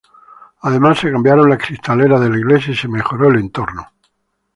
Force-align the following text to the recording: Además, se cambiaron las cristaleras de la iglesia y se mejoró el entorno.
Además, 0.61 0.97
se 0.97 1.11
cambiaron 1.11 1.47
las 1.47 1.59
cristaleras 1.63 2.19
de 2.21 2.29
la 2.31 2.37
iglesia 2.39 2.73
y 2.73 2.75
se 2.75 2.87
mejoró 2.87 3.29
el 3.29 3.35
entorno. 3.37 3.85